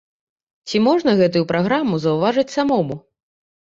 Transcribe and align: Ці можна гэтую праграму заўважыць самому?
Ці 0.71 0.81
можна 0.87 1.15
гэтую 1.21 1.45
праграму 1.53 2.03
заўважыць 2.09 2.53
самому? 2.59 2.95